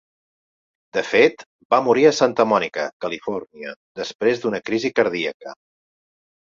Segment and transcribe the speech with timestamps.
[0.97, 1.45] De fet,
[1.75, 5.59] va morir a Santa Mònica, Califòrnia, després d'una crisi cardíaca.